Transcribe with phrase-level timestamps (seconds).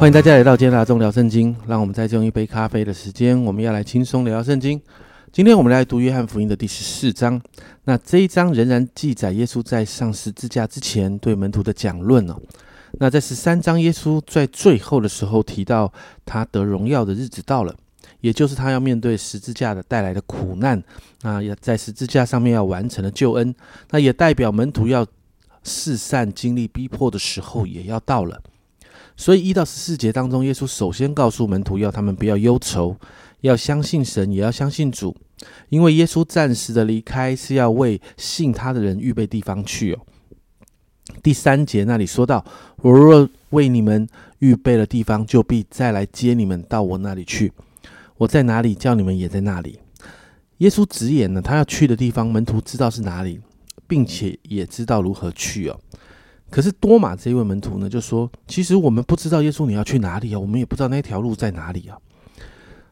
[0.00, 1.54] 欢迎大家来到今天的中聊圣经。
[1.66, 4.80] 让我们在这用一杯咖啡的时间，我们要来轻松聊聊圣经。
[5.30, 7.38] 今天我们来读约翰福音的第十四章。
[7.84, 12.40] 那这一章仍然记载耶稣在上十字架之前对门徒的讲论哦。
[12.92, 15.92] 那在十三章，耶稣在最后的时候提到
[16.24, 17.76] 他得荣耀的日子到了，
[18.22, 20.82] 也就是他要面对十字架的带来的苦难。
[21.20, 23.54] 那也在十字架上面要完成的救恩，
[23.90, 25.06] 那也代表门徒要
[25.62, 28.40] 四散经历逼迫的时候也要到了。
[29.20, 32.96] 所以一到十四节当中，耶稣首先告诉门徒要他们不要忧愁，
[33.42, 35.14] 要相信神，也要相信主，
[35.68, 39.98] 因为耶稣暂时的离开是要为信他的人预备地方去哦。
[41.22, 42.42] 第三节那里说到
[42.80, 47.52] ：“我若为你们预备了地方，就必再来接你们到我那里去。
[48.16, 49.78] 我在哪里，叫你们也在那里。”
[50.58, 53.38] 耶稣直言呢，他要去的地方，门徒知道是哪里，
[53.86, 55.78] 并且也知道如何去哦。
[56.50, 61.96] 可是多马这一位门徒呢，就说：“其实我们不知道耶稣你要去哪里啊，我们也不知道那条路在哪里啊。”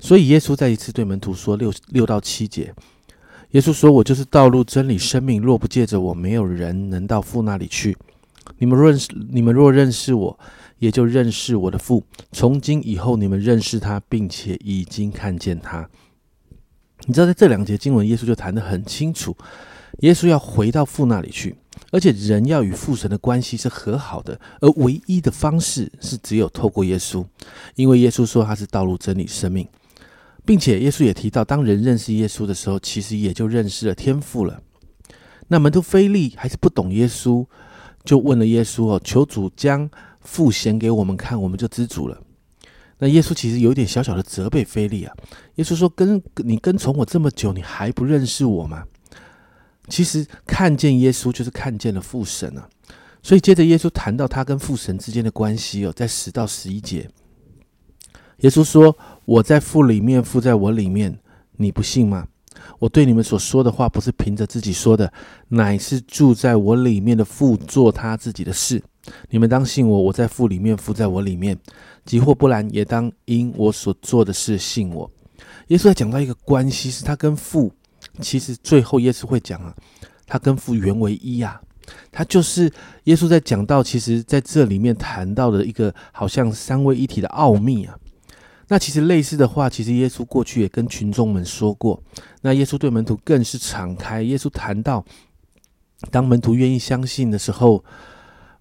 [0.00, 2.74] 所以耶稣再一次对门徒说：“六六到七节，
[3.50, 7.96] 耶稣说：‘我就是道路、真理、生命，若不借着我，没有人能到父那里去。
[8.58, 10.38] 你们认识，你们若认识我，
[10.78, 12.02] 也就认识我的父。
[12.32, 15.88] 从今以后，你们认识他，并且已经看见他。’
[17.06, 19.36] 你知道，在这两节经文，耶稣就谈得很清楚，
[20.00, 21.54] 耶稣要回到父那里去。”
[21.90, 27.24] 而且人要与父神的关系是和好的，而唯一的方式是只有透过耶稣，
[27.74, 29.66] 因为耶稣说他是道路、真理、生命，
[30.44, 34.62] 并且耶稣也提到，当人认识耶稣的时候，其实也就认识了天父了。
[35.48, 37.46] 那门徒菲利还是不懂耶稣，
[38.04, 42.18] 就问了耶稣哦，求主将父显给我们看，我们就知足了。
[42.98, 45.12] 那耶稣其实有一点小小的责备菲利啊，
[45.56, 48.84] 耶稣说：跟你跟从我这么久，你还不认识我吗？
[49.92, 52.66] 其实看见耶稣就是看见了父神啊，
[53.22, 57.06] 所以接着耶稣谈到他跟父神之间的关系哦，在十到十一节，
[58.38, 61.18] 耶稣说：“我在父里面，父在我里面，
[61.58, 62.26] 你不信吗？
[62.78, 65.12] 我对你们所说的话，不是凭着自己说的，
[65.48, 68.82] 乃是住在我里面的父做他自己的事。
[69.28, 71.54] 你们当信我，我在父里面，父在我里面。
[72.06, 75.10] 即或不然，也当因我所做的事信我。”
[75.68, 77.70] 耶稣在讲到一个关系，是他跟父。
[78.20, 79.74] 其实最后耶稣会讲啊，
[80.26, 81.60] 他跟父原为一啊，
[82.10, 82.70] 他就是
[83.04, 87.96] 耶稣在讲到，其实在这里面谈到的一个好像三位一体的奥秘啊。
[88.68, 92.02] 那其实类似的话，其实耶稣过去也跟群众们说过。
[92.40, 94.22] 那耶稣对门徒更是敞开。
[94.22, 95.04] 耶稣谈到，
[96.10, 97.84] 当门徒愿意相信的时候，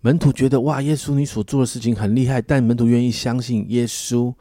[0.00, 2.40] 门徒觉得哇，耶稣你所做的事情很厉害。
[2.40, 4.32] 但门徒愿意相信耶稣，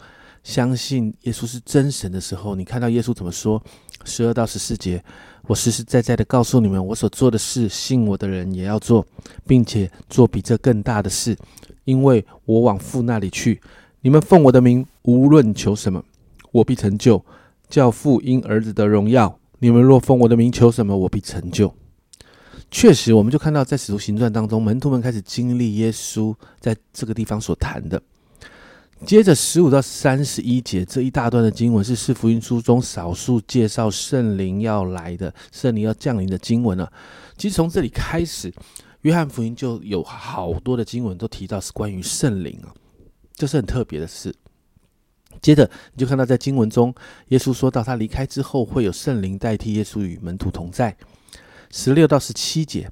[0.41, 3.61] 相信耶稣是真神的时候，你看到耶稣怎么说？
[4.07, 5.03] 十二到十四节，
[5.47, 9.05] 我实实在在的告诉你们，我所做的事，信我的人也要做，
[9.45, 11.37] 并且做比这更大的事，
[11.83, 13.61] 因为我往父那里去。
[14.01, 16.03] 你们奉我的名，无论求什么，
[16.51, 17.23] 我必成就，
[17.69, 19.37] 叫父因儿子的荣耀。
[19.59, 21.73] 你们若奉我的名求什么，我必成就。
[22.69, 28.01] 确实，我们就看到在使徒行传当中，门徒们开始经历耶稣在这个地方所谈的。
[29.05, 36.91] 接着十五到三十一节这一大段的经文是四福音书中少数介绍圣灵要来的、圣灵要降临的经文了。
[37.37, 38.51] 其实从这里开始，
[39.01, 42.73] 约翰福音就有好多的经文都提到是关于圣灵啊，
[43.35, 44.33] 这是很特别的事。
[45.41, 46.93] 接着你就看到在经文中，
[47.29, 50.97] 耶稣说到他离开之后会有圣灵代替耶稣与门徒同在。
[51.71, 52.89] 十六到十七节。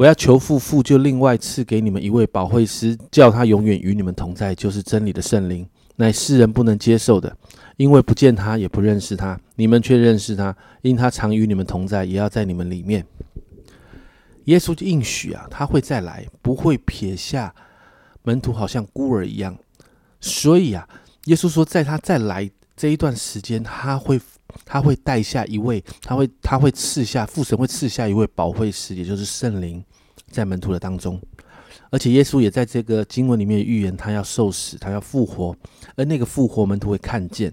[0.00, 7.36] 我要求父，父就另外赐给你们一位保惠师，叫他永远与你们同在，就是真理的圣灵，乃世人不能接受的，
[7.76, 9.38] 因为不见他，也不认识他。
[9.56, 13.04] 你们却认识他，因他常与你们同在，也要在你们里面。
[14.46, 17.54] 耶稣就应许啊，他会再来，不会撇下
[18.22, 19.54] 门徒，好像孤儿一样。
[20.18, 20.88] 所以啊，
[21.26, 24.18] 耶稣说，在他再来这一段时间，他会。
[24.64, 29.82] 他会带下一位，他会他会赐下父神会赐下一位保惠师，也就是圣灵，
[30.30, 31.20] 在门徒的当中。
[31.90, 35.54] 而且耶稣也在这个经文里面预言，他要受死，他要复活，
[35.96, 37.52] 而那个复活门徒会看见。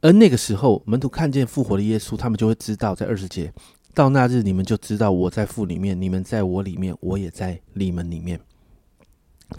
[0.00, 3.52] 而那个时候，门徒看见复活的耶稣，他们就会知道，在二十节，
[3.94, 8.40] 到那日你们就知道我在父里面，你们在我里面，我也在你们里面。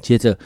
[0.02, 0.38] 接着。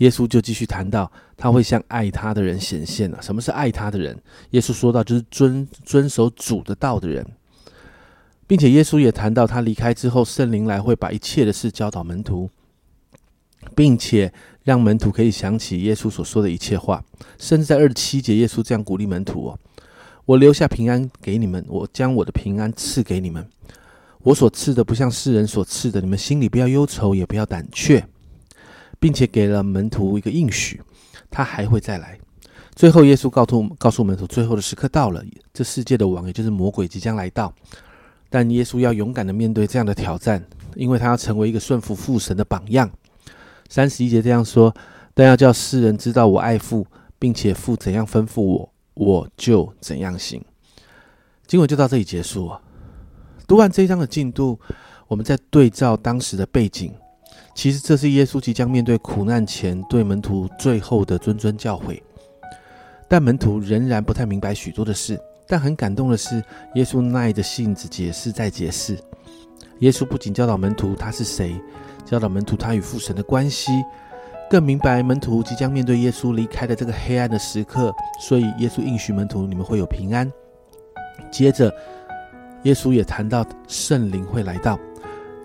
[0.00, 3.22] 耶稣就继续谈到，他会向爱他的人显现了。
[3.22, 4.14] 什么是爱他的人？
[4.50, 7.26] 耶稣说到，就是遵遵守主的道的人，
[8.46, 12.48] 并且耶稣也谈到，他离开之后，圣灵来会把一切的事教导门徒，
[13.74, 14.32] 并且
[14.62, 17.04] 让门徒可以想起耶稣所说的一切话。
[17.38, 19.58] 甚至在二十七节，耶稣这样鼓励门徒：“哦，
[20.24, 23.48] 我留下平安给你们，我将我的平安赐给你们。
[24.22, 28.06] 我所赐的不像世人所赐的，你们心里不要忧愁，也不要胆怯。”
[28.98, 30.80] 并且给了门徒一个应许，
[31.30, 32.18] 他还会再来。
[32.74, 35.22] 最后，耶稣告诉告诉门徒，最后的时刻到了，
[35.52, 37.54] 这世界的王，也就是魔鬼即将来到。
[38.28, 40.44] 但耶稣要勇敢的面对这样的挑战，
[40.74, 42.90] 因为他要成为一个顺服父神的榜样。
[43.68, 44.74] 三十一节这样说
[45.14, 46.86] ：“但要叫世人知道我爱父，
[47.18, 50.44] 并且父怎样吩咐我，我就怎样行。”
[51.46, 52.50] 经文就到这里结束。
[53.46, 54.58] 读完这一章的进度，
[55.06, 56.92] 我们在对照当时的背景，
[57.54, 62.00] 其实这是耶稣即将面对苦难前对门徒最后的谆谆教诲。
[63.08, 66.42] 但门徒仍然不太明白许多的事，但很感动的是，
[66.74, 68.98] 耶稣耐着性子解释再解释。
[69.80, 71.60] 耶稣不仅教导门徒他是谁，
[72.04, 73.72] 教导门徒他与父神的关系，
[74.48, 80.30] 更明白门徒即将面对耶稣离开的这个黑暗的时刻，所以耶稣应许门徒你们会有平安。
[81.30, 81.72] 接着，
[82.62, 84.78] 耶稣也谈到圣灵会来到。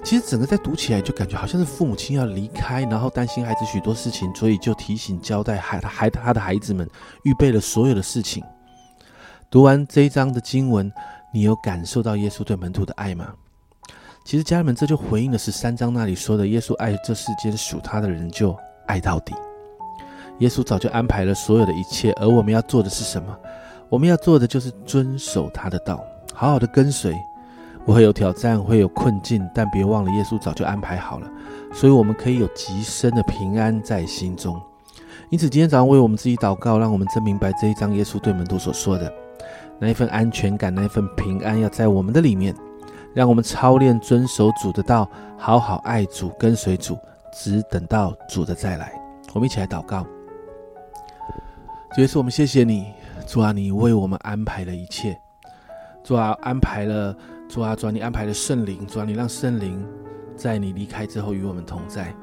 [0.03, 6.89] 其实整个在读起来就感觉好像是父母亲要离开，然后担心孩子许多事情，所以就提醒交代孩孩他的孩子们
[7.23, 8.43] 预备了所有的事情。
[9.51, 10.89] 读完这一章的经文，
[11.33, 13.33] 你有感受到耶稣对门徒的爱吗？
[14.23, 18.57] 其实家人们这就回应了十三章那里说的：耶稣爱这世间属他的人就
[18.87, 19.35] 爱到底。
[20.39, 23.37] 耶稣早就安排了所有的一切，而我们要做的是什么？
[23.89, 26.01] 我们要做的就是遵守他的道，
[26.33, 27.13] 好好的跟随。
[27.83, 31.29] 我会有挑战，会有困境，但别忘了，耶稣早就安排好了，
[31.73, 34.57] 所以我们可以有极深的平安在心中。
[35.31, 39.11] 因此，今天早上为我们自己祷告，让我们真明白这一章耶稣对门徒所说的
[39.79, 42.53] 那一份安全感，那一份平安要在我们的里面，
[43.13, 46.97] 让我们操练遵守主的道，好好爱主，跟随主，
[47.31, 48.91] 只等到主的再来。
[49.33, 50.05] 我们一起来祷告，
[51.95, 52.91] 主耶稣，我们谢谢你，
[53.25, 55.17] 主啊，你为我们安排了一切，
[56.03, 57.15] 主啊，安排了。
[57.47, 59.85] 主啊，主啊，你安排了圣灵，主啊，你让圣灵
[60.37, 62.13] 在你离开之后与我们同在。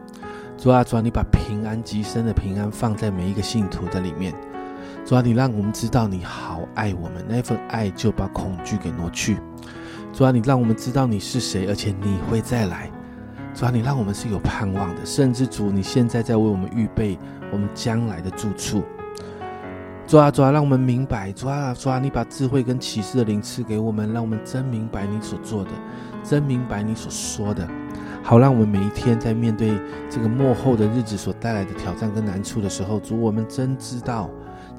[0.58, 4.34] 主啊，主啊，你把平安极深的平安放在每一个信徒的里面。
[5.06, 9.38] 主啊，你让我们知道你好爱我们，那份爱就把恐惧给挪去。
[10.12, 12.90] 主啊，你让我们知道你是谁，而且你会再来。
[13.54, 17.16] 主啊，你让我们是有盼望的，甚至主你现在在为我们预备
[17.52, 18.82] 我们将来的住处。
[20.08, 25.70] 主啊，主啊，让我们明白，主啊，主啊，你把智慧跟启示的灵赐给我们，让我们真明白你所做的，
[26.24, 27.64] 真明白你所说的，
[28.28, 29.80] 好让我们每一天在面对
[30.10, 34.28] 这个幕后的日子所带来的挑战跟难处的时候，主，我们真知道，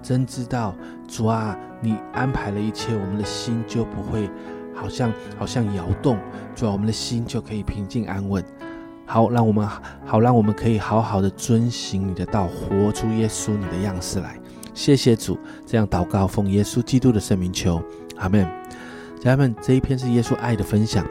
[0.03, 0.75] 真知道，
[1.07, 4.29] 主啊，你安排了一切，我们的心就不会
[4.75, 6.15] 好像好像摇动，
[6.53, 8.45] 主啊，我们的心就可以平静安稳，
[9.07, 9.67] 好，让我们
[10.05, 14.39] 好让我们可以好好的遵行你的道，活出耶稣你的样式来。
[14.75, 17.81] 谢谢主，这样祷告，奉耶稣基督的圣名求，
[18.17, 18.47] 阿门。
[19.19, 21.03] 家人们，这一篇是耶稣爱的分享。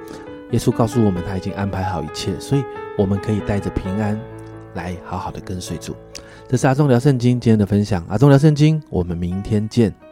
[0.51, 2.65] 耶稣告诉我们，他已经安排好一切，所以
[2.97, 4.19] 我们可以带着平安
[4.75, 5.95] 来好好的跟随主。
[6.49, 10.08] 这是阿忠聊圣经今天的分享，阿忠聊圣经，我们明天见。